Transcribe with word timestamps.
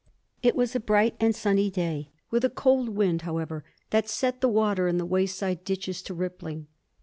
It 0.41 0.55
was 0.55 0.75
a 0.75 0.79
bright 0.79 1.15
and 1.19 1.35
sunny 1.35 1.69
day, 1.69 2.09
with 2.31 2.43
a 2.43 2.49
cold 2.49 2.89
wind, 2.89 3.21
however, 3.21 3.63
that 3.91 4.09
set 4.09 4.41
the 4.41 4.49
water 4.49 4.87
in 4.87 4.97
the 4.97 5.05
wayside 5.05 5.63
ditches 5.63 6.01
to 6.01 6.15
rippling. 6.15 6.65